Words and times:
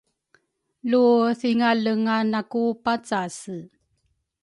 Lu 0.89 1.03
thingalenga 1.39 2.15
naku 2.31 2.63
pacase 2.83 3.57